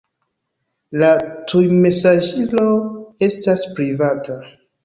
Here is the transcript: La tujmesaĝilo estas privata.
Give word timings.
La 1.03 1.09
tujmesaĝilo 1.51 2.67
estas 3.29 3.71
privata. 3.77 4.43